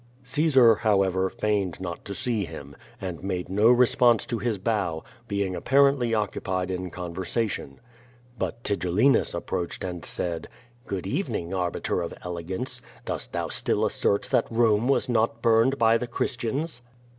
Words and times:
Caesar, 0.23 0.73
however, 0.77 1.29
feigned 1.29 1.79
not 1.79 2.03
to 2.03 2.15
see 2.15 2.43
him, 2.43 2.75
and 2.99 3.23
made 3.23 3.49
no 3.49 3.69
re 3.69 3.85
sponse 3.85 4.25
to 4.25 4.39
his 4.39 4.57
bow, 4.57 5.03
being 5.27 5.55
apparently 5.55 6.11
occupied 6.11 6.71
in 6.71 6.89
conversation. 6.89 7.79
But 8.39 8.63
Tigellinus 8.63 9.35
approached 9.35 9.83
and 9.83 10.03
said: 10.03 10.47
"Good 10.87 11.05
evening. 11.05 11.53
Arbiter 11.53 12.01
of 12.01 12.15
Elegance. 12.23 12.81
Dost 13.05 13.31
thou 13.31 13.49
still 13.49 13.85
assert 13.85 14.23
that 14.31 14.47
Rome 14.49 14.87
was 14.87 15.07
not 15.07 15.39
burned 15.43 15.77
by 15.77 15.99
the 15.99 16.07
Christians?" 16.07 16.81